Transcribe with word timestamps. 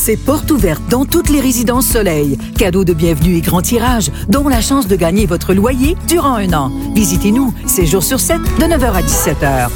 c'est 0.00 0.16
porte 0.16 0.50
ouverte 0.50 0.80
dans 0.88 1.04
toutes 1.04 1.28
les 1.28 1.40
résidences 1.40 1.86
Soleil. 1.86 2.38
Cadeau 2.56 2.84
de 2.84 2.94
bienvenue 2.94 3.36
et 3.36 3.42
grand 3.42 3.60
tirage, 3.60 4.10
dont 4.28 4.48
la 4.48 4.62
chance 4.62 4.86
de 4.86 4.96
gagner 4.96 5.26
votre 5.26 5.52
loyer 5.52 5.94
durant 6.08 6.36
un 6.36 6.50
an. 6.54 6.72
Visitez-nous, 6.94 7.52
7 7.66 7.86
jours 7.86 8.02
sur 8.02 8.18
7, 8.18 8.38
de 8.38 8.64
9h 8.64 8.92
à 8.92 9.02
17h. 9.02 9.68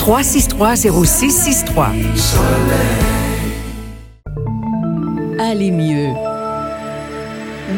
1-800-363-0663. 0.00 1.90
Allez 5.38 5.70
mieux. 5.70 6.08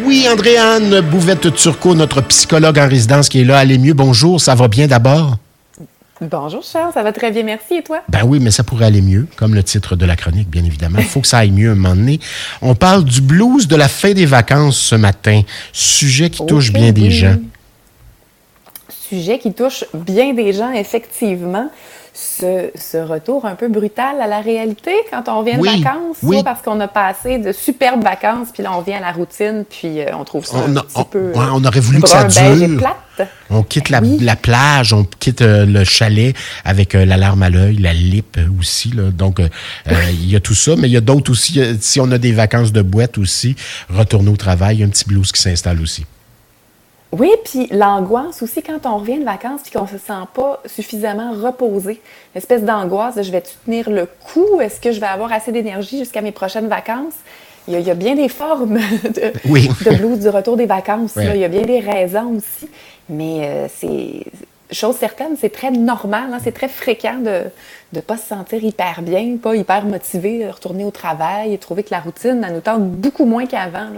Oui, 0.07 0.27
Andréane 0.32 1.03
Bouvette-Turcot, 1.03 1.95
notre 1.95 2.23
psychologue 2.23 2.79
en 2.79 2.89
résidence 2.89 3.29
qui 3.29 3.43
est 3.43 3.45
là. 3.45 3.59
Allez 3.59 3.77
mieux, 3.77 3.93
bonjour, 3.93 4.41
ça 4.41 4.55
va 4.55 4.69
bien 4.69 4.87
d'abord? 4.87 5.37
Bonjour 6.23 6.62
Charles, 6.62 6.93
ça 6.95 7.02
va 7.02 7.12
très 7.12 7.32
bien, 7.32 7.43
merci. 7.43 7.75
Et 7.75 7.82
toi? 7.82 8.00
Ben 8.09 8.23
oui, 8.25 8.38
mais 8.41 8.52
ça 8.52 8.62
pourrait 8.62 8.84
aller 8.84 9.02
mieux, 9.02 9.27
comme 9.36 9.55
le 9.55 9.64
titre 9.64 9.96
de 9.96 10.07
la 10.07 10.14
chronique, 10.14 10.48
bien 10.48 10.64
évidemment. 10.64 10.98
Il 11.00 11.05
faut 11.09 11.20
que 11.20 11.27
ça 11.27 11.38
aille 11.38 11.50
mieux 11.50 11.73
un 11.73 11.75
moment 11.75 11.96
donné. 11.96 12.20
On 12.61 12.77
parle 12.77 13.05
du 13.05 13.20
blues 13.20 13.66
de 13.66 13.74
la 13.74 13.88
fin 13.88 14.12
des 14.12 14.27
vacances 14.27 14.79
ce 14.79 14.95
matin. 14.95 15.43
Sujet 15.73 16.30
qui 16.30 16.46
touche 16.46 16.73
bien 16.73 16.93
des 16.93 17.10
gens. 17.10 17.37
Sujet 18.88 19.41
qui 19.41 19.52
touche 19.52 19.84
bien 19.93 20.32
des 20.32 20.52
gens, 20.52 20.73
effectivement 20.73 21.69
ce, 22.15 22.98
retour 23.02 23.47
un 23.47 23.55
peu 23.55 23.69
brutal 23.69 24.21
à 24.21 24.27
la 24.27 24.41
réalité 24.41 24.93
quand 25.11 25.29
on 25.29 25.43
vient 25.43 25.59
de 25.59 25.65
vacances, 25.65 26.19
soit 26.23 26.43
parce 26.43 26.61
qu'on 26.61 26.79
a 26.80 26.88
passé 26.88 27.38
de 27.38 27.52
superbes 27.52 28.02
vacances, 28.02 28.48
puis 28.52 28.62
là 28.62 28.73
on 28.77 28.83
vient 28.83 28.98
à 28.98 29.01
la 29.01 29.12
routine, 29.12 29.65
puis 29.69 30.01
euh, 30.01 30.15
on 30.15 30.25
trouve 30.25 30.45
ça 30.45 30.59
un 30.59 30.75
petit 30.75 31.05
peu. 31.11 31.33
on 31.35 31.65
aurait 31.65 31.80
voulu 31.80 32.02
que 32.02 32.09
ça 32.09 32.25
dure. 32.25 32.80
On 33.51 33.62
quitte 33.62 33.91
la, 33.91 34.01
plage, 34.37 34.93
on 34.93 35.05
quitte 35.05 35.43
euh, 35.43 35.66
le 35.66 35.85
chalet 35.85 36.35
avec 36.65 36.95
euh, 36.95 37.05
l'alarme 37.05 37.43
à 37.43 37.51
l'œil, 37.51 37.77
la 37.77 37.93
lip 37.93 38.38
aussi. 38.59 38.91
Donc, 38.91 39.41
il 39.87 40.30
y 40.30 40.37
a 40.37 40.41
tout 40.41 40.55
ça, 40.55 40.74
mais 40.77 40.88
il 40.88 40.93
y 40.93 40.97
a 40.97 41.02
d'autres 41.02 41.30
aussi. 41.30 41.60
Si 41.80 42.01
on 42.01 42.10
a 42.10 42.19
des 42.19 42.33
vacances 42.33 42.73
de 42.73 42.83
boîte 42.83 43.19
aussi, 43.19 43.55
retourner 43.91 44.30
au 44.30 44.37
travail, 44.37 44.77
il 44.77 44.80
y 44.80 44.83
a 44.83 44.87
un 44.87 44.91
petit 44.91 45.05
blues 45.07 45.30
qui 45.30 45.41
s'installe 45.41 45.80
aussi. 45.80 46.04
Oui, 47.13 47.30
puis 47.45 47.66
l'angoisse 47.71 48.43
aussi 48.43 48.63
quand 48.63 48.87
on 48.87 48.96
revient 48.96 49.18
de 49.18 49.24
vacances 49.24 49.60
puis 49.63 49.73
qu'on 49.73 49.87
se 49.87 49.99
sent 49.99 50.24
pas 50.32 50.63
suffisamment 50.65 51.32
reposé. 51.32 52.01
Une 52.35 52.38
espèce 52.38 52.63
d'angoisse 52.63 53.16
de 53.16 53.23
je 53.23 53.30
vais 53.30 53.43
tenir 53.43 53.91
le 53.91 54.07
coup? 54.07 54.60
Est-ce 54.60 54.80
que 54.80 54.93
je 54.93 55.01
vais 55.01 55.07
avoir 55.07 55.30
assez 55.30 55.52
d'énergie 55.52 55.99
jusqu'à 55.99 56.23
mes 56.23 56.32
prochaines 56.32 56.69
vacances? 56.69 57.15
Il 57.69 57.79
y, 57.79 57.91
a, 57.91 57.95
bien 57.95 58.16
des 58.16 58.29
formes 58.29 58.74
de, 59.04 59.91
de, 59.91 59.96
blues 59.96 60.19
du 60.19 60.29
retour 60.30 60.57
des 60.57 60.66
vacances. 60.66 61.13
Il 61.16 61.37
y 61.37 61.45
a 61.45 61.49
bien 61.49 61.63
des 61.63 61.79
raisons 61.79 62.38
aussi. 62.38 62.69
Mais 63.09 63.43
euh, 63.45 63.66
c'est 63.69 64.25
chose 64.72 64.97
certaine, 64.97 65.37
c'est 65.38 65.53
très 65.53 65.70
normal, 65.70 66.31
hein, 66.32 66.38
c'est 66.42 66.53
très 66.53 66.69
fréquent 66.69 67.19
de 67.19 67.44
ne 67.92 68.00
pas 68.00 68.16
se 68.16 68.28
sentir 68.28 68.62
hyper 68.62 69.03
bien, 69.03 69.37
pas 69.37 69.54
hyper 69.54 69.84
motivé 69.84 70.48
retourner 70.50 70.84
au 70.84 70.91
travail 70.91 71.53
et 71.53 71.59
trouver 71.59 71.82
que 71.82 71.91
la 71.91 72.00
routine, 72.00 72.42
elle 72.47 72.54
nous 72.54 72.60
tente 72.60 72.91
beaucoup 72.91 73.26
moins 73.26 73.47
qu'avant. 73.47 73.88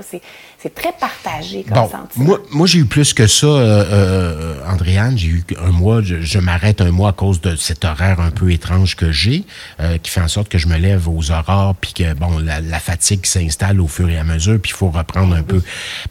C'est 0.58 0.75
très 0.75 0.92
partagé 0.92 1.62
comme 1.62 1.75
bon, 1.75 1.91
sentiment. 1.91 2.36
Moi, 2.50 2.66
j'ai 2.66 2.78
eu 2.78 2.86
plus 2.86 3.12
que 3.12 3.27
ça, 3.27 3.47
euh, 3.47 3.84
euh, 3.92 4.55
Andréane. 4.66 5.16
J'ai 5.16 5.28
eu 5.28 5.44
un 5.62 5.70
mois, 5.70 6.00
je, 6.03 6.39
m'arrête 6.39 6.81
un 6.81 6.91
mois 6.91 7.11
à 7.11 7.12
cause 7.12 7.41
de 7.41 7.55
cet 7.55 7.84
horaire 7.84 8.20
un 8.20 8.31
peu 8.31 8.50
étrange 8.50 8.97
que 8.97 9.12
j'ai, 9.12 9.44
euh, 9.81 9.98
qui 9.98 10.11
fait 10.11 10.22
en 10.22 10.28
sorte 10.28 10.48
que 10.48 10.59
je 10.59 10.66
me 10.66 10.77
lève 10.77 11.09
aux 11.09 11.31
aurores, 11.31 11.75
puis 11.77 11.92
que, 11.92 12.14
bon, 12.14 12.38
la, 12.38 12.81
fatigue 12.81 13.25
s'installe 13.27 13.81
au 13.81 13.86
fur 13.86 14.09
et 14.09 14.19
à 14.19 14.25
mesure, 14.25 14.59
puis 14.61 14.72
il 14.72 14.77
faut 14.77 14.91
reprendre 14.91 15.34
un 15.34 15.42
peu. 15.42 15.62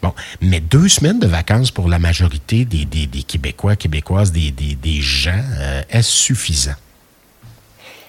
Bon, 0.02 0.14
mais 0.42 0.60
deux 0.60 0.88
semaines 0.88 1.20
de 1.20 1.28
vacances 1.28 1.72
pour 1.72 1.90
la 1.90 2.00
majorité 2.00 2.66
des, 2.66 2.86
des, 2.86 3.08
des 3.08 3.24
Québécois, 3.24 3.76
Québécoises, 3.76 4.32
des, 4.32 4.53
des, 4.54 5.02
gens, 5.02 5.42
est-ce 5.90 6.12
suffisant? 6.12 6.76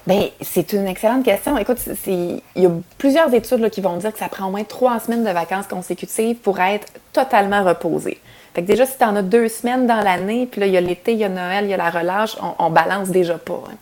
Bien, 0.06 0.28
c'est 0.42 0.74
une 0.74 0.86
excellente 0.86 1.24
question. 1.24 1.56
Écoute, 1.56 1.78
il 2.06 2.42
y 2.56 2.66
a 2.66 2.70
plusieurs 2.98 3.32
études 3.32 3.70
qui 3.70 3.80
vont 3.80 3.96
dire 3.96 4.12
que 4.12 4.18
ça 4.18 4.28
prend 4.28 4.48
au 4.48 4.50
moins 4.50 4.64
trois 4.64 5.00
semaines 5.00 5.24
de 5.24 5.30
vacances 5.30 5.66
consécutives 5.66 6.36
pour 6.36 6.60
être 6.60 6.88
totalement 7.12 7.64
reposé. 7.64 8.20
Fait 8.54 8.62
que 8.62 8.66
déjà, 8.66 8.84
si 8.84 8.98
tu 8.98 9.04
en 9.04 9.16
as 9.16 9.22
deux 9.22 9.48
semaines 9.48 9.86
dans 9.86 10.00
l'année, 10.00 10.46
puis 10.46 10.60
là, 10.60 10.66
il 10.66 10.72
y 10.74 10.76
a 10.76 10.80
l'été, 10.80 11.12
il 11.12 11.18
y 11.18 11.24
a 11.24 11.30
Noël, 11.30 11.64
il 11.64 11.70
y 11.70 11.74
a 11.74 11.78
la 11.78 11.90
relâche, 11.90 12.36
on, 12.58 12.70
balance 12.70 13.08
déjà 13.08 13.38
pas. 13.38 13.62
Hein. 13.66 13.74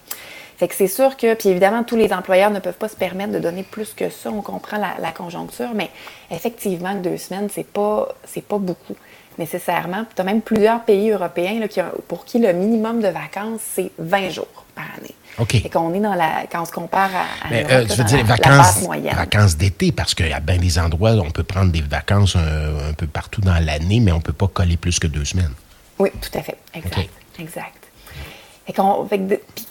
Fait 0.56 0.68
que 0.68 0.74
c'est 0.74 0.86
sûr 0.86 1.16
que, 1.16 1.34
puis 1.34 1.48
évidemment, 1.48 1.82
tous 1.82 1.96
les 1.96 2.12
employeurs 2.12 2.50
ne 2.50 2.60
peuvent 2.60 2.78
pas 2.78 2.88
se 2.88 2.94
permettre 2.96 3.32
de 3.32 3.40
donner 3.40 3.64
plus 3.64 3.92
que 3.92 4.08
ça. 4.08 4.30
On 4.30 4.42
comprend 4.42 4.78
la, 4.78 5.10
conjoncture, 5.10 5.70
mais 5.74 5.90
effectivement, 6.30 6.94
deux 6.94 7.16
semaines, 7.16 7.48
c'est 7.52 7.66
pas, 7.66 8.08
c'est 8.24 8.44
pas 8.44 8.58
beaucoup 8.58 8.94
nécessairement. 9.38 10.04
Tu 10.14 10.20
as 10.20 10.24
même 10.24 10.42
plusieurs 10.42 10.82
pays 10.82 11.10
européens 11.10 11.58
là, 11.60 11.68
qui 11.68 11.80
pour 12.08 12.24
qui 12.24 12.38
le 12.38 12.52
minimum 12.52 13.00
de 13.00 13.08
vacances, 13.08 13.60
c'est 13.74 13.90
20 13.98 14.30
jours 14.30 14.64
par 14.74 14.84
année. 14.98 15.14
OK. 15.38 15.54
Et 15.54 15.70
qu'on 15.70 15.94
est 15.94 16.00
dans 16.00 16.14
la. 16.14 16.44
Quand 16.50 16.62
on 16.62 16.64
se 16.64 16.72
compare 16.72 17.10
à. 17.14 17.50
Mais, 17.50 17.64
euh, 17.70 17.86
tu 17.86 17.96
veux 17.96 18.04
dire 18.04 18.24
vacances, 18.24 18.86
vacances 19.14 19.56
d'été, 19.56 19.92
parce 19.92 20.14
qu'il 20.14 20.28
y 20.28 20.32
a 20.32 20.40
bien 20.40 20.58
des 20.58 20.78
endroits 20.78 21.12
où 21.12 21.20
on 21.20 21.30
peut 21.30 21.42
prendre 21.42 21.72
des 21.72 21.80
vacances 21.80 22.36
un, 22.36 22.92
peu 22.94 23.06
partout 23.06 23.40
dans 23.40 23.58
l'année, 23.64 24.00
mais 24.00 24.12
on 24.12 24.18
ne 24.18 24.22
peut 24.22 24.32
pas 24.32 24.48
coller 24.48 24.76
plus 24.76 24.98
que 24.98 25.06
deux 25.06 25.24
semaines. 25.24 25.54
Oui, 25.98 26.10
tout 26.20 26.38
à 26.38 26.42
fait. 26.42 26.56
Exact. 26.74 27.08
Exact. 27.38 27.72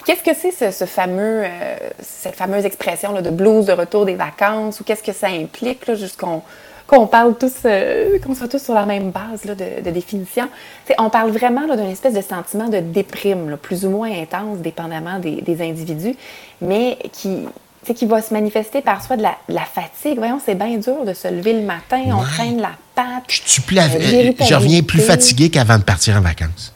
qu'est-ce 0.05 0.23
que 0.23 0.35
c'est 0.35 0.71
ce, 0.71 0.85
fameux, 0.85 1.43
euh, 1.45 1.75
cette 2.01 2.35
fameuse 2.35 2.65
expression 2.65 3.13
là, 3.13 3.21
de 3.21 3.29
blues 3.29 3.65
de 3.65 3.73
retour 3.73 4.05
des 4.05 4.15
vacances 4.15 4.79
ou 4.79 4.83
qu'est-ce 4.83 5.03
que 5.03 5.13
ça 5.13 5.27
implique 5.27 5.93
jusqu'on 5.93 6.41
qu'on 6.91 7.07
parle 7.07 7.37
tous, 7.37 7.53
euh, 7.63 8.19
qu'on 8.19 8.35
soit 8.35 8.49
tous 8.49 8.61
sur 8.61 8.73
la 8.73 8.85
même 8.85 9.11
base 9.11 9.43
de, 9.45 9.89
définition. 9.91 10.49
on 10.97 11.09
parle 11.09 11.31
vraiment 11.31 11.61
d'une 11.61 11.89
espèce 11.89 12.13
de 12.13 12.21
sentiment 12.21 12.67
de 12.67 12.79
déprime, 12.79 13.57
plus 13.61 13.85
ou 13.85 13.91
moins 13.91 14.11
intense, 14.11 14.57
dépendamment 14.57 15.17
des, 15.19 15.61
individus, 15.61 16.15
mais 16.61 16.97
qui, 17.13 17.47
qui 17.95 18.05
va 18.05 18.21
se 18.21 18.33
manifester 18.33 18.81
par 18.81 19.01
soit 19.01 19.15
de 19.15 19.23
la, 19.23 19.61
fatigue. 19.61 20.17
Voyons, 20.17 20.41
c'est 20.45 20.55
bien 20.55 20.77
dur 20.77 21.05
de 21.05 21.13
se 21.13 21.29
lever 21.29 21.53
le 21.53 21.61
matin, 21.61 22.01
on 22.07 22.23
traîne 22.23 22.59
la 22.59 22.73
patte. 22.93 23.23
Je, 23.29 23.41
suis 23.45 23.61
plus 23.61 23.79
euh, 23.79 24.33
je 24.41 24.53
reviens 24.53 24.81
plus 24.81 24.99
fatigué 25.01 25.49
qu'avant 25.49 25.77
de 25.77 25.83
partir 25.83 26.17
en 26.17 26.21
vacances. 26.21 26.73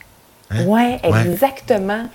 Hein? 0.50 0.64
Oui, 0.66 0.96
exactement 1.04 2.06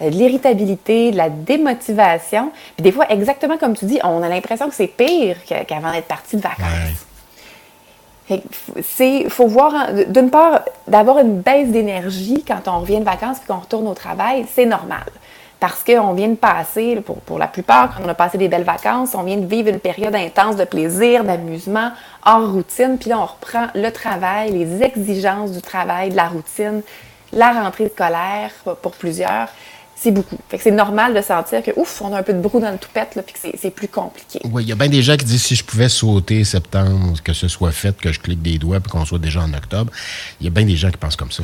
euh, 0.00 0.08
de 0.08 0.14
l'irritabilité, 0.14 1.10
de 1.10 1.18
la 1.18 1.28
démotivation. 1.28 2.52
Puis 2.76 2.84
des 2.84 2.92
fois, 2.92 3.12
exactement 3.12 3.58
comme 3.58 3.76
tu 3.76 3.84
dis, 3.84 3.98
on 4.02 4.22
a 4.22 4.30
l'impression 4.30 4.70
que 4.70 4.74
c'est 4.74 4.86
pire 4.86 5.36
qu'avant 5.44 5.92
d'être 5.92 6.08
parti 6.08 6.36
de 6.36 6.40
vacances. 6.40 7.06
Il 9.00 9.30
faut 9.30 9.46
voir, 9.46 9.92
d'une 10.08 10.30
part, 10.30 10.60
d'avoir 10.86 11.18
une 11.18 11.40
baisse 11.40 11.68
d'énergie 11.68 12.44
quand 12.46 12.68
on 12.68 12.80
revient 12.80 13.00
de 13.00 13.04
vacances 13.04 13.38
et 13.38 13.46
qu'on 13.46 13.58
retourne 13.58 13.88
au 13.88 13.94
travail, 13.94 14.46
c'est 14.52 14.66
normal. 14.66 15.04
Parce 15.58 15.84
qu'on 15.84 16.14
vient 16.14 16.28
de 16.28 16.36
passer, 16.36 16.96
pour, 17.04 17.16
pour, 17.16 17.38
la 17.38 17.46
plupart, 17.46 17.94
quand 17.94 18.02
on 18.04 18.08
a 18.08 18.14
passé 18.14 18.38
des 18.38 18.48
belles 18.48 18.64
vacances, 18.64 19.14
on 19.14 19.22
vient 19.22 19.36
de 19.36 19.46
vivre 19.46 19.68
une 19.68 19.78
période 19.78 20.14
intense 20.14 20.56
de 20.56 20.64
plaisir, 20.64 21.22
d'amusement, 21.22 21.90
hors 22.24 22.50
routine, 22.50 22.96
puis 22.98 23.10
là, 23.10 23.18
on 23.18 23.26
reprend 23.26 23.66
le 23.74 23.90
travail, 23.90 24.52
les 24.52 24.82
exigences 24.82 25.52
du 25.52 25.60
travail, 25.60 26.10
de 26.10 26.16
la 26.16 26.28
routine, 26.28 26.82
la 27.32 27.52
rentrée 27.52 27.90
scolaire 27.90 28.50
pour 28.80 28.92
plusieurs 28.92 29.48
c'est 30.02 30.12
beaucoup. 30.12 30.38
Fait 30.48 30.56
que 30.56 30.62
c'est 30.62 30.70
normal 30.70 31.12
de 31.12 31.20
sentir 31.20 31.62
que, 31.62 31.72
ouf, 31.76 32.00
on 32.00 32.14
a 32.14 32.18
un 32.18 32.22
peu 32.22 32.32
de 32.32 32.40
brou 32.40 32.58
dans 32.58 32.70
le 32.70 32.78
toupette, 32.78 33.16
là, 33.16 33.22
puis 33.22 33.34
que 33.34 33.58
c'est 33.58 33.70
plus 33.70 33.88
compliqué. 33.88 34.40
Oui, 34.50 34.62
il 34.62 34.68
y 34.70 34.72
a 34.72 34.74
bien 34.74 34.88
des 34.88 35.02
gens 35.02 35.14
qui 35.14 35.26
disent 35.26 35.42
si 35.42 35.54
je 35.54 35.62
pouvais 35.62 35.90
sauter 35.90 36.42
septembre, 36.44 37.22
que 37.22 37.34
ce 37.34 37.48
soit 37.48 37.70
fait, 37.70 37.94
que 37.98 38.10
je 38.10 38.18
clique 38.18 38.40
des 38.40 38.56
doigts, 38.56 38.80
puis 38.80 38.90
qu'on 38.90 39.04
soit 39.04 39.18
déjà 39.18 39.42
en 39.42 39.52
octobre. 39.52 39.92
Il 40.40 40.44
y 40.44 40.46
a 40.46 40.50
bien 40.50 40.64
des 40.64 40.76
gens 40.76 40.90
qui 40.90 40.96
pensent 40.96 41.16
comme 41.16 41.30
ça. 41.30 41.42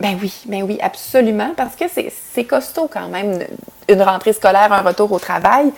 Ben 0.00 0.18
oui, 0.22 0.32
ben 0.46 0.62
oui, 0.62 0.78
absolument, 0.80 1.52
parce 1.54 1.76
que 1.76 1.84
c'est 1.88 2.44
costaud 2.44 2.88
quand 2.90 3.08
même, 3.08 3.44
une 3.90 4.02
rentrée 4.02 4.32
scolaire, 4.32 4.72
un 4.72 4.80
retour 4.80 5.12
au 5.12 5.18
travail. 5.18 5.70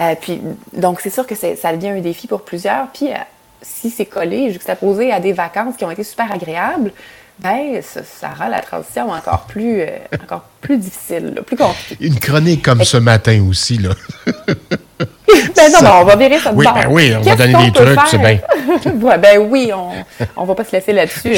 Euh, 0.00 0.14
puis, 0.20 0.42
donc, 0.74 1.00
c'est 1.00 1.10
sûr 1.10 1.26
que 1.26 1.34
ça 1.34 1.72
devient 1.72 1.88
un 1.88 2.00
défi 2.00 2.26
pour 2.26 2.42
plusieurs. 2.42 2.88
Puis, 2.88 3.10
euh, 3.10 3.16
si 3.62 3.88
c'est 3.88 4.04
collé, 4.04 4.52
juxtaposé 4.52 5.10
à 5.10 5.20
des 5.20 5.32
vacances 5.32 5.76
qui 5.78 5.86
ont 5.86 5.90
été 5.90 6.04
super 6.04 6.30
agréables, 6.30 6.92
ben, 7.40 7.82
ça, 7.82 8.28
rend 8.38 8.48
la 8.48 8.60
transition 8.60 9.10
encore 9.10 9.46
plus, 9.48 9.80
euh, 9.80 9.88
encore 10.22 10.44
plus 10.60 10.78
difficile, 10.78 11.42
plus 11.44 11.56
compliquée. 11.56 11.96
Une 12.00 12.18
chronique 12.18 12.62
comme 12.62 12.84
ce 12.84 12.96
matin 12.96 13.44
aussi, 13.48 13.78
là. 13.78 13.90
ben 14.56 15.72
non, 15.72 15.80
ben, 15.80 15.92
on 16.00 16.04
va 16.04 16.16
virer 16.16 16.38
ça 16.38 16.52
de 16.52 16.56
oui, 16.56 16.66
ben 16.72 16.86
oui, 16.90 17.12
on 17.16 17.20
va 17.22 17.36
donner 17.36 17.64
des 17.66 17.72
trucs, 17.72 18.00
c'est 18.06 18.18
bien. 18.18 18.38
ouais, 19.02 19.18
ben 19.18 19.38
oui, 19.38 19.72
on, 19.74 19.90
on 20.36 20.44
va 20.44 20.54
pas 20.54 20.64
se 20.64 20.72
laisser 20.72 20.92
là-dessus. 20.92 21.34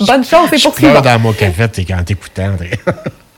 Bonne 0.00 0.24
chance, 0.24 0.50
c'est 0.50 0.62
pour 0.62 0.78
ça. 0.78 1.00
dans 1.00 1.18
mon 1.18 1.32
café 1.32 1.84
quand 1.86 2.04
t'écoutais, 2.04 2.44
André. 2.44 2.70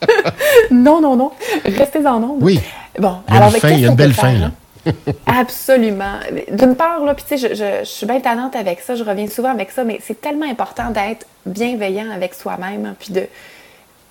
non, 0.70 1.00
non, 1.00 1.16
non. 1.16 1.32
Restez 1.64 2.04
en 2.06 2.20
nombre. 2.20 2.38
Oui. 2.40 2.60
Bon, 2.98 3.18
il 3.28 3.34
y 3.34 3.36
a 3.36 3.40
alors, 3.40 3.54
une, 3.54 3.60
fin, 3.60 3.70
il 3.70 3.80
y 3.80 3.86
a 3.86 3.88
une 3.88 3.94
belle 3.94 4.14
fin, 4.14 4.32
là. 4.32 4.50
Absolument. 5.26 6.18
D'une 6.50 6.76
part, 6.76 7.04
là, 7.04 7.14
puis 7.14 7.24
tu 7.28 7.38
sais, 7.38 7.54
je, 7.54 7.84
suis 7.84 8.06
bien 8.06 8.20
tannante 8.20 8.56
avec 8.56 8.80
ça, 8.80 8.94
je 8.94 9.04
reviens 9.04 9.28
souvent 9.28 9.50
avec 9.50 9.70
ça, 9.70 9.84
mais 9.84 9.98
c'est 10.02 10.20
tellement 10.20 10.48
important 10.48 10.90
d'être 10.90 11.26
bienveillant 11.44 12.10
avec 12.10 12.34
soi-même, 12.34 12.86
hein, 12.86 12.96
puis 12.98 13.12
de 13.12 13.26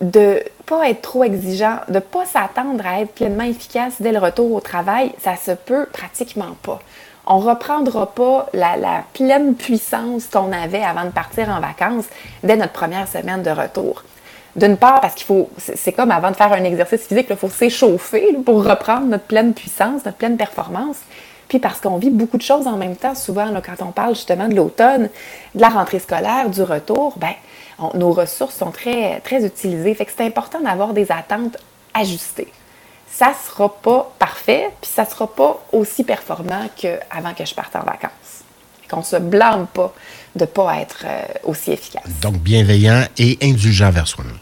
de 0.01 0.44
pas 0.66 0.89
être 0.89 1.01
trop 1.01 1.24
exigeant, 1.24 1.77
de 1.88 2.00
pas 2.00 2.25
s'attendre 2.25 2.86
à 2.86 3.00
être 3.00 3.13
pleinement 3.13 3.45
efficace 3.45 3.94
dès 4.01 4.12
le 4.12 4.19
retour 4.19 4.51
au 4.51 4.60
travail, 4.60 5.13
ça 5.19 5.38
se 5.38 5.51
peut 5.51 5.86
pratiquement 5.86 6.57
pas. 6.63 6.81
On 7.25 7.39
reprendra 7.39 8.13
pas 8.13 8.48
la, 8.54 8.75
la 8.75 9.04
pleine 9.13 9.56
puissance 9.56 10.28
qu'on 10.28 10.51
avait 10.51 10.83
avant 10.83 11.06
de 11.06 11.12
partir 11.12 11.50
en 11.50 11.62
vacances 11.62 12.06
dès 12.44 12.57
notre 12.57 12.74
première 12.74 13.07
semaine 13.07 13.42
de 13.42 13.50
retour. 13.50 14.04
D'une 14.56 14.78
part, 14.78 15.02
parce 15.02 15.16
qu'il 15.16 15.25
faut, 15.25 15.50
c'est 15.57 15.92
comme 15.92 16.12
avant 16.12 16.31
de 16.31 16.36
faire 16.36 16.54
un 16.54 16.63
exercice 16.63 17.06
physique, 17.07 17.28
il 17.30 17.36
faut 17.36 17.50
s'échauffer 17.50 18.38
pour 18.46 18.63
reprendre 18.63 19.07
notre 19.07 19.25
pleine 19.25 19.54
puissance, 19.54 20.06
notre 20.06 20.18
pleine 20.18 20.38
performance. 20.38 20.98
Puis 21.50 21.60
parce 21.60 21.80
qu'on 21.80 21.98
vit 21.98 22.10
beaucoup 22.10 22.38
de 22.38 22.42
choses 22.42 22.66
en 22.66 22.78
même 22.78 22.96
temps, 22.96 23.16
souvent, 23.16 23.52
quand 23.63 23.86
on 23.86 23.92
parle 23.92 24.16
justement 24.16 24.48
de 24.48 24.56
l'automne, 24.56 25.10
de 25.54 25.62
la 25.62 25.69
rentrée 25.69 26.00
scolaire, 26.00 26.50
du 26.50 26.62
retour, 26.62 27.16
ben, 27.18 27.34
nos 27.94 28.12
ressources 28.12 28.56
sont 28.56 28.72
très, 28.72 29.19
très 29.19 29.46
utilisées. 29.46 29.94
Fait 29.94 30.06
que 30.06 30.12
c'est 30.16 30.25
important 30.25 30.62
d'avoir 30.62 30.94
des 30.94 31.12
attentes 31.12 31.57
ajustées. 31.94 32.52
Ça 33.12 33.30
ne 33.30 33.50
sera 33.50 33.69
pas 33.69 34.12
parfait, 34.19 34.69
puis 34.81 34.90
ça 34.94 35.04
ne 35.04 35.10
sera 35.10 35.28
pas 35.28 35.63
aussi 35.72 36.04
performant 36.04 36.68
qu'avant 36.75 37.34
que 37.34 37.46
je 37.46 37.54
parte 37.54 37.75
en 37.75 37.84
vacances. 37.84 38.44
Qu'on 38.90 38.98
ne 38.98 39.04
se 39.04 39.18
blâme 39.18 39.68
pas 39.68 39.94
de 40.36 40.42
ne 40.42 40.46
pas 40.46 40.78
être 40.78 41.06
euh, 41.06 41.24
aussi 41.44 41.72
efficace. 41.72 42.04
Donc, 42.22 42.36
bienveillant 42.36 43.04
et 43.18 43.38
indulgent 43.42 43.90
vers 43.90 44.07
soi-même. 44.07 44.38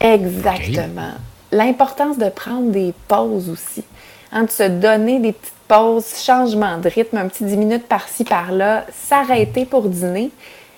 Exactement. 0.00 1.12
L'importance 1.52 2.18
de 2.18 2.28
prendre 2.28 2.70
des 2.70 2.92
pauses 3.08 3.48
aussi. 3.48 3.84
Hein, 4.32 4.44
de 4.44 4.50
se 4.50 4.64
donner 4.64 5.20
des 5.20 5.32
petites 5.32 5.54
pauses, 5.68 6.22
changement 6.22 6.78
de 6.78 6.88
rythme, 6.88 7.16
un 7.16 7.28
petit 7.28 7.44
10 7.44 7.56
minutes 7.56 7.86
par-ci, 7.86 8.24
par-là, 8.24 8.84
s'arrêter 8.92 9.64
pour 9.64 9.88
dîner. 9.88 10.30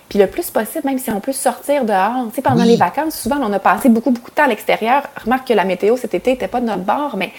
Puis 0.07 0.17
le 0.17 0.27
plus 0.27 0.49
possible, 0.49 0.85
même 0.85 0.97
si 0.97 1.11
on 1.11 1.19
peut 1.19 1.33
sortir 1.33 1.85
dehors. 1.85 2.25
Tu 2.29 2.35
sais, 2.35 2.41
pendant 2.41 2.63
les 2.63 2.75
vacances, 2.75 3.15
souvent, 3.19 3.37
on 3.41 3.53
a 3.53 3.59
passé 3.59 3.89
beaucoup, 3.89 4.11
beaucoup 4.11 4.31
de 4.31 4.35
temps 4.35 4.45
à 4.45 4.47
l'extérieur. 4.47 5.03
Remarque 5.23 5.47
que 5.47 5.53
la 5.53 5.65
météo 5.65 5.97
cet 5.97 6.13
été 6.15 6.31
n'était 6.31 6.47
pas 6.47 6.61
de 6.61 6.65
notre 6.65 6.83
bord, 6.83 7.15
mais 7.15 7.31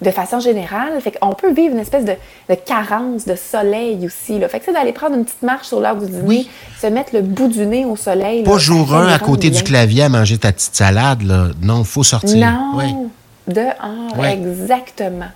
de 0.00 0.10
façon 0.10 0.40
générale. 0.40 1.00
Fait 1.00 1.12
qu'on 1.12 1.32
peut 1.34 1.52
vivre 1.52 1.74
une 1.74 1.80
espèce 1.80 2.04
de, 2.04 2.14
carence 2.54 3.26
de 3.26 3.34
soleil 3.34 4.04
aussi. 4.06 4.38
Là. 4.38 4.48
Fait 4.48 4.58
que 4.58 4.66
c'est 4.66 4.72
d'aller 4.72 4.92
prendre 4.92 5.16
une 5.16 5.24
petite 5.24 5.42
marche 5.42 5.66
sur 5.66 5.80
l'heure 5.80 5.96
du 5.96 6.06
dîner, 6.06 6.46
se 6.80 6.86
mettre 6.86 7.14
le 7.14 7.22
bout 7.22 7.48
du 7.48 7.66
nez 7.66 7.84
au 7.84 7.96
soleil. 7.96 8.42
Pas 8.44 8.58
jour 8.58 8.94
un 8.94 9.08
à 9.08 9.18
côté 9.18 9.50
du 9.50 9.62
clavier 9.62 10.04
à 10.04 10.08
manger 10.08 10.38
ta 10.38 10.52
petite 10.52 10.74
salade. 10.74 11.22
Là. 11.22 11.48
Non, 11.62 11.80
il 11.80 11.86
faut 11.86 12.04
sortir. 12.04 12.36
Non, 12.36 13.10
dehors, 13.46 14.24
exactement. 14.24 15.28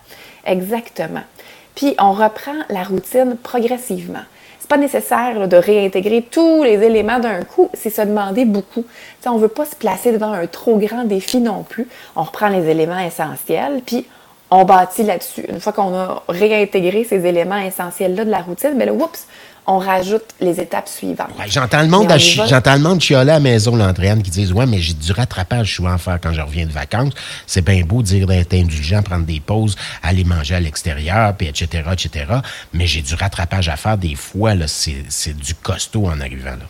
Exactement. 0.45 1.23
Puis 1.75 1.95
on 1.99 2.13
reprend 2.13 2.53
la 2.69 2.83
routine 2.83 3.37
progressivement. 3.43 4.23
C'est 4.61 4.69
pas 4.69 4.77
nécessaire 4.77 5.49
de 5.49 5.57
réintégrer 5.57 6.23
tous 6.31 6.63
les 6.63 6.83
éléments 6.83 7.19
d'un 7.19 7.43
coup, 7.43 7.69
c'est 7.75 7.91
se 7.91 8.03
demander 8.03 8.45
beaucoup. 8.45 8.85
on 9.27 9.35
ne 9.35 9.41
veut 9.41 9.49
pas 9.49 9.65
se 9.65 9.75
placer 9.75 10.13
devant 10.13 10.33
un 10.33 10.47
trop 10.47 10.77
grand 10.79 11.05
défi 11.05 11.41
non 11.41 11.63
plus. 11.63 11.89
On 12.15 12.23
reprend 12.23 12.49
les 12.49 12.69
éléments 12.69 12.99
essentiels, 12.99 13.83
puis 13.85 14.07
on 14.55 14.65
bâtit 14.65 15.03
là-dessus. 15.03 15.47
Une 15.49 15.61
fois 15.61 15.73
qu'on 15.73 15.95
a 15.95 16.23
réintégré 16.29 17.05
ces 17.05 17.25
éléments 17.25 17.57
essentiels-là 17.57 18.27
de 18.27 18.31
la 18.31 18.43
routine, 18.43 18.75
mais 18.77 18.85
là, 18.85 18.93
oups, 18.93 19.27
on 19.67 19.79
rajoute 19.79 20.27
les 20.41 20.61
étapes 20.61 20.89
suivantes. 20.89 21.31
j'entends 21.47 21.81
le 21.81 21.89
monde, 21.89 22.13
j'entends 22.19 22.75
le 22.75 22.81
monde 22.81 23.01
à 23.15 23.25
la 23.25 23.41
maison, 23.41 23.77
l'Andréane, 23.77 24.23
qui 24.23 24.31
disent 24.31 24.53
Ouais, 24.53 24.67
mais 24.67 24.79
j'ai 24.79 24.93
du 24.93 25.13
rattrapage 25.13 25.77
souvent 25.77 25.95
à 25.95 25.99
faire 25.99 26.19
quand 26.21 26.35
je 26.35 26.43
reviens 26.43 26.67
de 26.67 26.73
vacances. 26.73 27.15
C'est 27.47 27.65
bien 27.65 27.83
beau 27.83 28.03
dire 28.03 28.27
d'être 28.27 28.53
indulgent, 28.53 29.03
prendre 29.03 29.25
des 29.25 29.41
pauses, 29.41 29.77
aller 30.03 30.25
manger 30.25 30.57
à 30.57 30.61
l'extérieur, 30.61 31.35
puis 31.35 31.49
etc., 31.49 31.85
etc. 31.91 32.27
Mais 32.75 32.87
j'ai 32.87 33.01
du 33.01 33.15
rattrapage 33.15 33.71
à 33.71 33.77
faire 33.77 33.97
des 33.97 34.17
fois, 34.17 34.53
c'est 34.67 35.35
du 35.35 35.55
costaud 35.55 36.07
en 36.07 36.21
arrivant 36.21 36.51
là. 36.51 36.67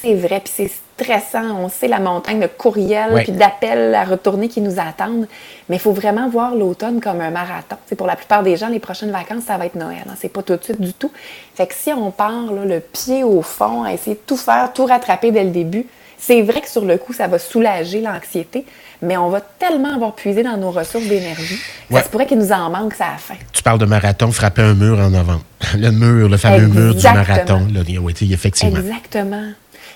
C'est 0.00 0.14
vrai, 0.14 0.40
puis 0.40 0.52
c'est 0.54 0.70
stressant. 0.98 1.56
On 1.58 1.68
sait 1.68 1.88
la 1.88 1.98
montagne 1.98 2.40
de 2.40 2.46
courriels 2.46 3.22
puis 3.22 3.32
d'appels 3.32 3.94
à 3.94 4.04
retourner 4.04 4.48
qui 4.48 4.60
nous 4.60 4.78
attendent. 4.78 5.26
Mais 5.68 5.76
il 5.76 5.80
faut 5.80 5.92
vraiment 5.92 6.28
voir 6.28 6.54
l'automne 6.54 7.00
comme 7.00 7.20
un 7.20 7.30
marathon. 7.30 7.76
C'est 7.86 7.96
pour 7.96 8.06
la 8.06 8.16
plupart 8.16 8.42
des 8.42 8.56
gens, 8.56 8.68
les 8.68 8.78
prochaines 8.78 9.10
vacances, 9.10 9.44
ça 9.46 9.56
va 9.56 9.66
être 9.66 9.76
Noël. 9.76 10.04
Hein. 10.08 10.14
C'est 10.18 10.28
pas 10.28 10.42
tout 10.42 10.56
de 10.56 10.64
suite 10.64 10.80
du 10.80 10.92
tout. 10.92 11.10
Fait 11.54 11.66
que 11.66 11.74
si 11.74 11.92
on 11.92 12.10
part 12.10 12.52
le 12.52 12.80
pied 12.80 13.24
au 13.24 13.42
fond, 13.42 13.84
à 13.84 13.92
essayer 13.92 14.16
de 14.16 14.22
tout 14.26 14.36
faire, 14.36 14.72
tout 14.72 14.86
rattraper 14.86 15.30
dès 15.30 15.44
le 15.44 15.50
début, 15.50 15.86
c'est 16.18 16.42
vrai 16.42 16.60
que 16.60 16.68
sur 16.68 16.84
le 16.84 16.98
coup, 16.98 17.12
ça 17.12 17.28
va 17.28 17.38
soulager 17.38 18.00
l'anxiété, 18.00 18.66
mais 19.00 19.16
on 19.16 19.28
va 19.28 19.40
tellement 19.40 19.94
avoir 19.94 20.14
puisé 20.14 20.42
dans 20.42 20.56
nos 20.56 20.72
ressources 20.72 21.06
d'énergie, 21.06 21.58
ça 21.90 22.02
se 22.02 22.08
pourrait 22.08 22.26
qu'il 22.26 22.38
nous 22.38 22.50
en 22.50 22.70
manque 22.70 22.94
ça 22.94 23.06
à 23.06 23.12
la 23.12 23.18
fin. 23.18 23.34
Tu 23.52 23.62
parles 23.62 23.78
de 23.78 23.86
marathon, 23.86 24.32
frapper 24.32 24.62
un 24.62 24.74
mur 24.74 24.98
en 24.98 25.14
avant. 25.14 25.40
Le 25.76 25.90
mur, 25.90 26.28
le 26.28 26.36
fameux 26.36 26.66
mur 26.66 26.94
du 26.94 27.02
marathon. 27.02 27.66
Là, 27.72 27.80
oui, 28.00 28.14
effectivement. 28.32 28.78
Exactement. 28.78 29.48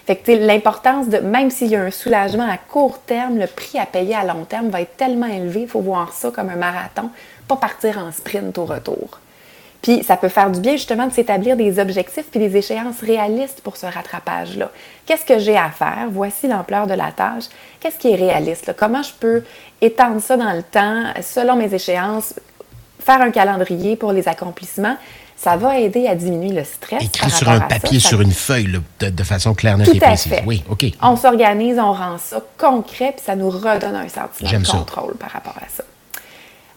Fait 0.07 0.17
que 0.17 0.33
l'importance 0.33 1.09
de, 1.09 1.19
même 1.19 1.51
s'il 1.51 1.69
y 1.69 1.77
a 1.77 1.83
un 1.83 1.91
soulagement 1.91 2.49
à 2.49 2.57
court 2.57 2.99
terme, 3.01 3.39
le 3.39 3.47
prix 3.47 3.79
à 3.79 3.87
payer 3.87 4.15
à 4.15 4.25
long 4.25 4.45
terme 4.45 4.69
va 4.69 4.81
être 4.81 4.97
tellement 4.97 5.27
élevé, 5.27 5.63
il 5.63 5.69
faut 5.69 5.81
voir 5.81 6.13
ça 6.13 6.31
comme 6.31 6.49
un 6.49 6.57
marathon, 6.57 7.11
pas 7.47 7.57
partir 7.57 7.99
en 7.99 8.11
sprint 8.11 8.59
au 8.59 8.65
retour. 8.65 9.21
Puis 9.81 10.05
ça 10.05 10.17
peut 10.17 10.29
faire 10.29 10.51
du 10.51 10.61
bien 10.61 10.73
justement 10.73 11.07
de 11.09 11.13
s'établir 11.13 11.57
des 11.57 11.81
objectifs 11.81 12.27
puis 12.31 12.39
des 12.39 12.57
échéances 12.57 13.01
réalistes 13.01 13.61
pour 13.63 13.77
ce 13.77 13.87
rattrapage-là. 13.87 14.71
Qu'est-ce 15.07 15.25
que 15.25 15.41
j'ai 15.41 15.57
à 15.57 15.71
faire? 15.71 16.07
Voici 16.11 16.47
l'ampleur 16.47 16.87
de 16.87 16.95
la 16.95 17.11
tâche. 17.11 17.45
Qu'est-ce 17.81 17.99
qui 17.99 18.13
est 18.13 18.17
réaliste? 18.17 18.75
Comment 18.77 19.03
je 19.03 19.13
peux 19.19 19.43
étendre 19.81 20.21
ça 20.21 20.37
dans 20.37 20.53
le 20.53 20.63
temps 20.63 21.03
selon 21.21 21.57
mes 21.57 21.75
échéances, 21.75 22.35
faire 23.01 23.21
un 23.21 23.33
calendrier 23.33 23.97
pour 23.97 24.13
les 24.13 24.29
accomplissements 24.29 24.97
ça 25.43 25.57
va 25.57 25.77
aider 25.81 26.07
à 26.07 26.15
diminuer 26.15 26.53
le 26.53 26.63
stress. 26.63 27.03
Écrit 27.03 27.31
sur 27.31 27.49
un 27.49 27.59
papier, 27.59 27.99
sur 27.99 28.21
une 28.21 28.31
feuille, 28.31 28.81
de, 29.01 29.23
façon 29.25 29.55
claire, 29.55 29.77
nette 29.77 29.93
et 29.93 29.99
précise. 29.99 30.35
Oui, 30.47 30.63
OK. 30.71 30.85
On 31.03 31.17
s'organise, 31.17 31.79
on 31.81 31.93
rend 31.93 32.17
ça 32.19 32.41
concret, 32.57 33.13
puis 33.17 33.25
ça 33.25 33.35
nous 33.35 33.51
redonne 33.51 33.97
un 33.97 34.09
sentiment 34.09 34.61
de 34.61 34.67
contrôle 34.67 35.15
par 35.15 35.31
rapport 35.31 35.57
à 35.57 35.69
ça. 35.69 35.83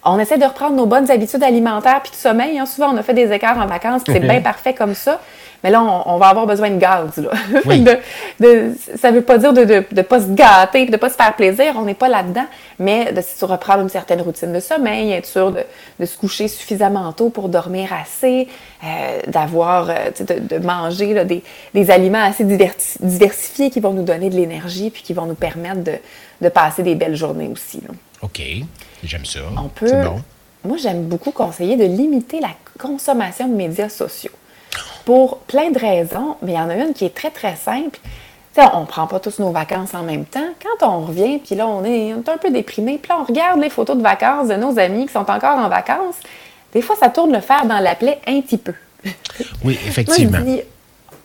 On 0.05 0.19
essaie 0.19 0.37
de 0.37 0.45
reprendre 0.45 0.75
nos 0.75 0.85
bonnes 0.85 1.09
habitudes 1.09 1.43
alimentaires 1.43 2.01
puis 2.01 2.11
de 2.11 2.15
sommeil. 2.15 2.59
Hein. 2.59 2.65
Souvent, 2.65 2.93
on 2.93 2.97
a 2.97 3.03
fait 3.03 3.13
des 3.13 3.31
écarts 3.31 3.57
en 3.57 3.65
vacances, 3.65 4.03
c'est 4.05 4.19
bien 4.19 4.41
parfait 4.41 4.73
comme 4.73 4.93
ça. 4.93 5.19
Mais 5.65 5.71
là, 5.71 5.81
on, 5.81 6.17
va 6.17 6.27
avoir 6.27 6.45
besoin 6.45 6.69
de 6.69 6.77
gaz. 6.77 7.17
Là. 7.17 7.31
ça 8.97 9.09
ne 9.09 9.15
veut 9.15 9.23
pas 9.23 9.39
dire 9.39 9.51
de 9.51 9.63
ne 9.63 10.01
pas 10.03 10.19
se 10.19 10.27
gâter, 10.27 10.85
de 10.85 10.91
ne 10.91 10.97
pas 10.97 11.09
se 11.09 11.15
faire 11.15 11.35
plaisir. 11.35 11.73
On 11.75 11.85
n'est 11.85 11.95
pas 11.95 12.07
là-dedans. 12.07 12.45
Mais 12.77 13.11
de 13.11 13.19
se 13.19 13.43
reprendre 13.45 13.81
une 13.81 13.89
certaine 13.89 14.21
routine 14.21 14.53
de 14.53 14.59
sommeil, 14.59 15.11
être 15.11 15.25
sûr 15.25 15.51
de, 15.51 16.05
se 16.05 16.17
coucher 16.19 16.49
suffisamment 16.49 17.11
tôt 17.13 17.29
pour 17.29 17.49
dormir 17.49 17.89
assez, 17.99 18.47
euh, 18.83 19.21
d'avoir, 19.25 19.89
euh, 19.89 19.95
de, 20.19 20.59
manger 20.59 21.25
des, 21.73 21.89
aliments 21.89 22.23
assez 22.23 22.43
diversifiés 22.43 23.71
qui 23.71 23.79
vont 23.79 23.93
nous 23.93 24.03
donner 24.03 24.29
de 24.29 24.35
l'énergie 24.35 24.91
puis 24.91 25.01
qui 25.01 25.13
vont 25.13 25.25
nous 25.25 25.33
permettre 25.33 25.81
de, 26.41 26.49
passer 26.49 26.83
des 26.83 26.93
belles 26.93 27.15
journées 27.15 27.49
aussi. 27.51 27.81
OK. 28.21 28.39
J'aime 29.05 29.25
ça. 29.25 29.39
On 29.57 29.69
peut. 29.69 29.91
Moi, 30.63 30.77
j'aime 30.77 31.03
beaucoup 31.03 31.31
conseiller 31.31 31.77
de 31.77 31.85
limiter 31.85 32.39
la 32.39 32.49
consommation 32.79 33.47
de 33.47 33.53
médias 33.53 33.89
sociaux 33.89 34.31
pour 35.05 35.37
plein 35.39 35.69
de 35.69 35.79
raisons, 35.79 36.35
mais 36.41 36.53
il 36.53 36.55
y 36.55 36.59
en 36.59 36.69
a 36.69 36.75
une 36.75 36.93
qui 36.93 37.05
est 37.05 37.13
très, 37.13 37.29
très 37.29 37.55
simple. 37.55 37.99
on 38.57 38.81
ne 38.81 38.85
prend 38.85 39.05
pas 39.05 39.19
tous 39.19 39.39
nos 39.39 39.51
vacances 39.51 39.93
en 39.93 40.03
même 40.03 40.25
temps. 40.25 40.49
Quand 40.61 40.87
on 40.87 41.05
revient, 41.05 41.37
puis 41.37 41.55
là, 41.55 41.67
on 41.67 41.85
est, 41.85 42.11
un 42.11 42.37
peu 42.41 42.49
déprimé, 42.49 42.97
puis 42.97 43.09
là, 43.09 43.19
on 43.21 43.23
regarde 43.23 43.61
les 43.61 43.69
photos 43.69 43.95
de 43.95 44.01
vacances 44.01 44.47
de 44.47 44.55
nos 44.55 44.77
amis 44.79 45.05
qui 45.05 45.13
sont 45.13 45.29
encore 45.29 45.57
en 45.57 45.69
vacances, 45.69 46.15
des 46.73 46.81
fois, 46.81 46.95
ça 46.95 47.09
tourne 47.09 47.31
le 47.31 47.39
fer 47.39 47.65
dans 47.65 47.79
la 47.79 47.95
plaie 47.95 48.19
un 48.27 48.41
petit 48.41 48.57
peu. 48.57 48.73
Oui, 49.63 49.77
effectivement. 49.87 50.39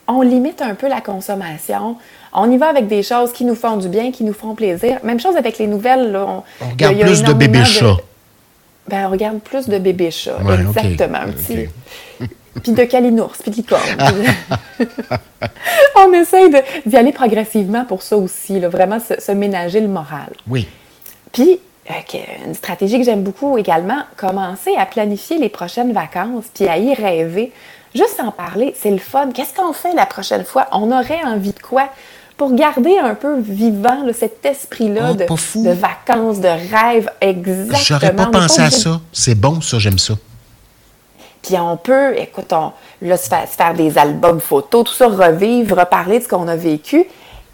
on 0.07 0.21
limite 0.21 0.61
un 0.61 0.75
peu 0.75 0.87
la 0.87 1.01
consommation. 1.01 1.97
On 2.33 2.49
y 2.49 2.57
va 2.57 2.67
avec 2.67 2.87
des 2.87 3.03
choses 3.03 3.33
qui 3.33 3.45
nous 3.45 3.55
font 3.55 3.77
du 3.77 3.89
bien, 3.89 4.11
qui 4.11 4.23
nous 4.23 4.33
font 4.33 4.55
plaisir. 4.55 4.99
Même 5.03 5.19
chose 5.19 5.35
avec 5.35 5.57
les 5.57 5.67
nouvelles. 5.67 6.15
on, 6.15 6.43
regarde 6.69 6.99
plus 6.99 7.23
de 7.23 7.33
bébés 7.33 7.65
chats. 7.65 7.97
Ben, 8.87 9.07
on 9.07 9.11
regarde 9.11 9.39
plus 9.39 9.67
de 9.67 9.77
bébés 9.77 10.11
chats, 10.11 10.37
exactement. 10.59 11.19
puis 12.63 12.73
de 12.73 12.83
calinours, 12.83 13.37
puis 13.41 13.51
de 13.51 13.55
licorne. 13.57 13.81
on 15.95 16.13
essaye 16.13 16.49
d'y 16.85 16.97
aller 16.97 17.11
progressivement 17.11 17.85
pour 17.85 18.01
ça 18.01 18.17
aussi, 18.17 18.59
là, 18.59 18.69
vraiment 18.69 18.99
se, 18.99 19.31
ménager 19.31 19.79
le 19.79 19.87
moral. 19.87 20.31
Oui. 20.47 20.67
Puis, 21.31 21.59
euh, 21.89 22.17
une 22.45 22.53
stratégie 22.53 22.97
que 22.99 23.05
j'aime 23.05 23.23
beaucoup 23.23 23.57
également, 23.57 24.01
commencer 24.17 24.75
à 24.77 24.85
planifier 24.85 25.37
les 25.37 25.49
prochaines 25.49 25.93
vacances, 25.93 26.45
puis 26.53 26.67
à 26.67 26.77
y 26.77 26.93
rêver. 26.93 27.51
Juste 27.93 28.19
en 28.19 28.31
parler, 28.31 28.73
c'est 28.77 28.91
le 28.91 28.99
fun. 28.99 29.31
Qu'est-ce 29.33 29.53
qu'on 29.53 29.73
fait 29.73 29.93
la 29.93 30.05
prochaine 30.05 30.45
fois? 30.45 30.67
On 30.71 30.91
aurait 30.91 31.23
envie 31.25 31.51
de 31.51 31.59
quoi? 31.59 31.89
Pour 32.41 32.55
garder 32.55 32.97
un 32.97 33.13
peu 33.13 33.39
vivant 33.39 34.03
cet 34.19 34.43
esprit-là 34.43 35.11
oh, 35.11 35.13
de, 35.13 35.25
de, 35.63 35.73
vacances, 35.73 36.39
de 36.39 36.47
rêve, 36.47 37.07
exactement. 37.21 37.77
J'aurais 37.83 38.15
pas 38.15 38.25
pensé 38.25 38.61
à 38.63 38.71
ça. 38.71 38.99
C'est 39.13 39.35
bon, 39.35 39.61
ça, 39.61 39.77
j'aime 39.77 39.99
ça. 39.99 40.15
Puis 41.43 41.55
on 41.59 41.77
peut, 41.77 42.17
écoute, 42.17 42.51
on, 42.51 42.71
là, 43.03 43.15
se 43.17 43.29
faire, 43.29 43.75
des 43.75 43.95
albums 43.95 44.39
photos, 44.39 44.85
tout 44.85 44.91
ça, 44.91 45.07
revivre, 45.07 45.77
reparler 45.77 46.17
de 46.17 46.23
ce 46.23 46.29
qu'on 46.29 46.47
a 46.47 46.55
vécu 46.55 47.05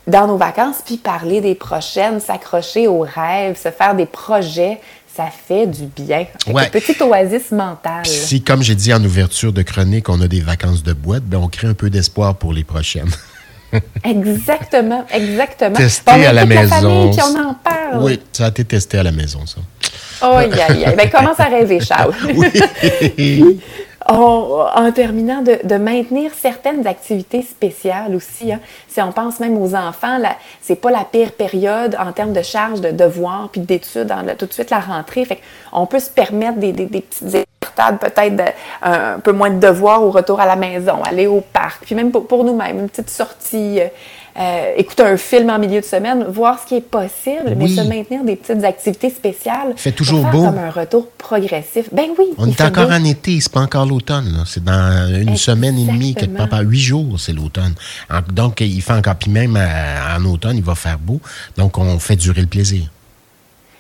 dans 0.08 0.26
nos 0.26 0.38
vacances, 0.38 0.78
puis 0.86 0.96
parler 0.96 1.42
des 1.42 1.56
prochaines, 1.56 2.22
s'accrocher 2.22 2.88
aux 2.88 3.02
rêves, 3.02 3.62
se 3.62 3.72
faire 3.72 3.94
des 3.94 4.06
projets. 4.06 4.80
Ça 5.14 5.26
fait 5.26 5.68
du 5.68 5.88
bien. 5.88 6.28
Une 6.48 6.70
petite 6.72 7.02
oasis 7.02 7.52
mentale. 7.52 8.06
si, 8.06 8.42
comme 8.42 8.62
j'ai 8.62 8.76
dit 8.76 8.94
en 8.94 9.04
ouverture 9.04 9.52
de 9.52 9.64
chronique, 9.64 10.08
on 10.08 10.22
a 10.22 10.30
des 10.30 10.40
vacances 10.40 10.82
de 10.82 10.94
boîte, 10.94 11.24
ben 11.24 11.40
on 11.40 11.50
crée 11.50 11.68
un 11.68 11.74
peu 11.74 11.90
d'espoir 11.90 12.36
pour 12.36 12.54
les 12.54 12.64
prochaines. 12.64 13.12
exactement, 14.04 15.06
exactement. 15.12 15.76
Testé 15.76 16.26
à 16.26 16.34
la 16.34 16.46
maison. 16.46 16.70
famille, 16.70 17.12
puis 17.12 17.22
on 17.24 17.50
en 17.50 17.54
parle. 17.54 18.04
Oui, 18.04 18.20
ça 18.32 18.46
a 18.46 18.50
été 18.50 18.66
testé 18.66 19.00
à 19.00 19.04
la 19.04 19.12
maison, 19.12 19.46
ça. 19.46 19.62
Oh, 20.22 20.36
aïe, 20.38 20.52
aïe. 20.60 20.96
Ben, 20.98 21.10
commence 21.10 21.40
à 21.40 21.46
rêver, 21.46 21.80
Charles. 21.80 22.14
en 24.10 24.92
terminant, 24.92 25.42
de, 25.42 25.78
maintenir 25.78 26.32
certaines 26.34 26.88
activités 26.88 27.42
spéciales 27.42 28.16
aussi. 28.16 28.52
Hein. 28.52 28.60
Si 28.88 29.02
on 29.02 29.12
pense 29.12 29.40
même 29.40 29.58
aux 29.58 29.76
enfants, 29.76 30.20
c'est 30.62 30.76
pas 30.76 30.92
la 30.92 31.04
pire 31.04 31.34
période 31.34 31.96
en 32.00 32.12
termes 32.12 32.34
de 32.34 32.42
charge 32.42 32.82
de 32.82 32.92
devoirs 32.92 33.50
puis 33.52 33.62
d'études, 33.62 34.14
tout 34.38 34.46
de 34.46 34.54
suite 34.54 34.70
la 34.70 34.80
rentrée. 34.80 35.26
Fait 35.26 35.40
on 35.72 35.86
peut 35.86 36.00
se 36.00 36.10
permettre 36.10 36.58
des, 36.58 36.72
des, 36.72 36.86
des 36.86 37.02
petites 37.02 37.48
peut-être 37.76 38.54
un 38.82 39.20
peu 39.20 39.32
moins 39.32 39.50
de 39.50 39.60
devoirs 39.60 40.04
au 40.04 40.12
retour 40.12 40.40
à 40.40 40.46
la 40.46 40.56
maison, 40.56 41.04
aller 41.04 41.28
au 41.28 41.42
parc, 41.42 41.86
puis 41.86 41.96
même 41.96 42.12
pour, 42.12 42.44
nous-mêmes, 42.44 42.80
une 42.80 42.90
petite 42.90 43.10
sortie, 43.10 43.80
euh, 44.40 44.74
écouter 44.78 45.04
un 45.04 45.18
film 45.18 45.50
en 45.50 45.58
milieu 45.58 45.82
de 45.82 45.86
semaine, 45.86 46.24
voir 46.30 46.60
ce 46.62 46.68
qui 46.68 46.76
est 46.76 46.82
possible, 46.82 47.56
mais 47.58 47.68
se 47.68 47.82
maintenir 47.82 48.24
des 48.24 48.36
petites 48.36 48.64
activités 48.64 49.10
spéciales. 49.10 49.70
Il 49.72 49.80
fait 49.80 49.92
toujours 49.92 50.24
beau. 50.26 50.44
comme 50.44 50.60
un 50.60 50.70
retour 50.70 51.08
progressif. 51.18 51.90
Ben 51.92 52.10
oui. 52.20 52.26
On 52.38 52.48
est 52.48 52.62
encore 52.62 52.92
en 52.92 53.04
été, 53.04 53.40
c'est 53.42 53.52
pas 53.52 53.62
encore 53.62 53.86
l'automne. 53.86 54.44
C'est 54.46 54.64
dans 54.64 55.10
une 55.12 55.38
semaine 55.38 55.78
et 55.78 55.86
demie, 55.86 56.14
quelque 56.14 56.48
part, 56.48 56.62
huit 56.62 56.80
jours, 56.80 57.20
c'est 57.20 57.34
l'automne. 57.34 57.74
Donc, 58.32 58.62
il 58.62 58.82
fait 58.82 58.94
encore, 58.94 59.16
puis 59.16 59.32
même 59.32 59.58
euh, 59.58 60.18
en 60.18 60.24
automne, 60.26 60.58
il 60.58 60.64
va 60.64 60.76
faire 60.76 61.00
beau. 61.00 61.20
Donc, 61.58 61.78
on 61.78 61.98
fait 61.98 62.16
durer 62.16 62.42
le 62.42 62.48
plaisir. 62.48 62.84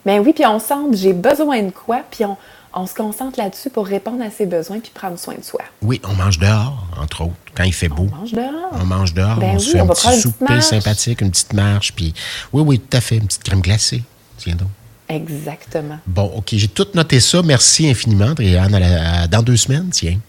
Ben 0.07 0.21
oui, 0.25 0.31
puis 0.33 0.45
on 0.45 0.57
sent, 0.57 0.75
j'ai 0.93 1.11
besoin 1.11 1.61
de 1.63 1.69
quoi, 1.69 1.99
puis 2.09 2.23
on, 2.23 2.37
on 2.77 2.85
se 2.85 2.93
concentre 2.93 3.39
là-dessus 3.39 3.69
pour 3.69 3.87
répondre 3.87 4.23
à 4.23 4.29
ses 4.29 4.45
besoins 4.45 4.79
puis 4.79 4.91
prendre 4.93 5.17
soin 5.17 5.35
de 5.35 5.43
soi. 5.43 5.61
Oui, 5.81 5.99
on 6.07 6.13
mange 6.13 6.39
dehors, 6.39 6.87
entre 6.99 7.21
autres, 7.21 7.33
quand 7.55 7.63
il 7.63 7.73
fait 7.73 7.89
beau. 7.89 8.07
On 8.13 8.15
mange 8.17 8.33
dehors. 8.33 8.71
On 8.71 8.85
mange 8.85 9.13
dehors, 9.13 9.37
ben 9.37 9.55
on 9.55 9.59
se 9.59 9.71
fait 9.71 9.79
un 9.79 9.87
petit 9.87 10.21
souper 10.21 10.61
sympathique, 10.61 11.21
une 11.21 11.31
petite 11.31 11.53
marche, 11.53 11.93
puis 11.93 12.13
oui, 12.53 12.63
oui, 12.65 12.79
tout 12.79 12.95
à 12.95 13.01
fait, 13.01 13.17
une 13.17 13.27
petite 13.27 13.43
crème 13.43 13.61
glacée. 13.61 14.03
Tiens 14.37 14.55
donc. 14.55 14.69
Exactement. 15.09 15.99
Bon, 16.05 16.31
OK, 16.35 16.49
j'ai 16.51 16.67
tout 16.67 16.87
noté 16.93 17.19
ça. 17.19 17.41
Merci 17.41 17.89
infiniment, 17.89 18.31
Adrienne. 18.31 19.27
dans 19.31 19.41
deux 19.41 19.57
semaines, 19.57 19.89
tiens. 19.91 20.19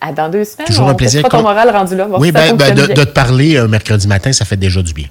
À 0.00 0.12
dans 0.12 0.28
deux 0.28 0.44
semaines. 0.44 0.66
Toujours 0.66 0.88
un 0.88 0.94
plaisir. 0.94 1.26
ton 1.28 1.42
moral 1.42 1.70
rendu 1.70 1.96
là. 1.96 2.08
Oui, 2.18 2.32
ben, 2.32 2.54
ben 2.56 2.74
de, 2.74 2.86
te 2.86 3.04
parler 3.04 3.56
un 3.56 3.68
mercredi 3.68 4.06
matin, 4.06 4.32
ça 4.32 4.44
fait 4.44 4.56
déjà 4.56 4.82
du 4.82 4.92
bien. 4.92 5.06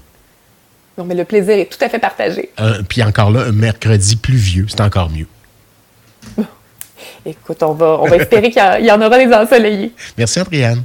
Non, 0.98 1.06
mais 1.06 1.16
le 1.16 1.26
plaisir 1.26 1.56
est 1.56 1.66
tout 1.66 1.84
à 1.84 1.90
fait 1.90 2.00
partagé. 2.00 2.52
Euh, 2.60 2.82
puis 2.88 3.02
encore 3.04 3.32
là, 3.32 3.46
un 3.48 3.52
mercredi 3.52 4.16
pluvieux, 4.16 4.66
c'est 4.70 4.82
encore 4.82 5.10
mieux. 5.10 5.28
Écoute, 7.26 7.62
on 7.64 7.74
va, 7.74 8.00
on 8.02 8.08
va 8.08 8.18
espérer 8.18 8.52
qu'il 8.52 8.86
y, 8.86 8.92
en 8.92 9.02
aura 9.02 9.18
des 9.18 9.34
ensoleillés. 9.34 9.92
Merci, 10.18 10.40
Andréane. 10.40 10.84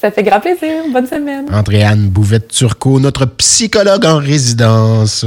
Ça 0.00 0.10
fait 0.10 0.24
grand 0.24 0.40
plaisir. 0.40 0.82
Bonne 0.92 1.06
semaine. 1.06 1.46
Andréane 1.52 2.08
Bouvette-Turcot, 2.08 2.98
notre 2.98 3.26
psychologue 3.26 4.04
en 4.04 4.18
résidence. 4.18 5.24